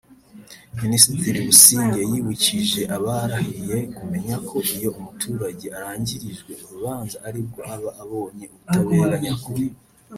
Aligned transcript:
Minisitiri 0.81 1.39
Busingye 1.47 2.01
yibukije 2.11 2.81
abarahiye 2.97 3.77
kumenya 3.97 4.35
ko 4.47 4.57
iyo 4.75 4.89
umuturage 4.99 5.65
arangirijwe 5.77 6.51
urubanza 6.63 7.17
ari 7.27 7.39
bwo 7.47 7.61
aba 7.73 7.89
abonye 8.03 8.45
ubutabera 8.53 9.15
nyakuri 9.25 9.65